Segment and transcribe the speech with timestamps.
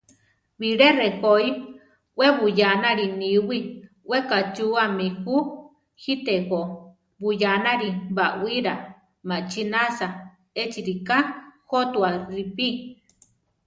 [0.59, 1.45] Bilé rejói,
[2.17, 3.57] we buyánali níwi,
[4.09, 5.35] we kachúami ju;
[6.01, 6.59] gítego,
[7.21, 8.73] buyánari baʼwira
[9.27, 10.07] maʼchinasa
[10.61, 11.17] echi rika
[11.69, 12.67] jótua ripí.